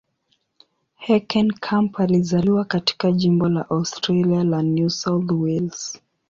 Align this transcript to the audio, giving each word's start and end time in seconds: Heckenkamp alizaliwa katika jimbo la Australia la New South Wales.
Heckenkamp 0.95 1.95
alizaliwa 1.99 2.65
katika 2.65 3.11
jimbo 3.11 3.49
la 3.49 3.69
Australia 3.69 4.43
la 4.43 4.61
New 4.63 4.89
South 4.89 5.31
Wales. 5.31 5.99